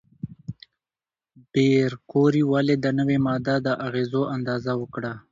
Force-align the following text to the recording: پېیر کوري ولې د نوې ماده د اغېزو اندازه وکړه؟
پېیر 1.51 1.91
کوري 2.11 2.43
ولې 2.51 2.75
د 2.79 2.85
نوې 2.99 3.17
ماده 3.25 3.55
د 3.65 3.67
اغېزو 3.87 4.21
اندازه 4.35 4.71
وکړه؟ 4.81 5.13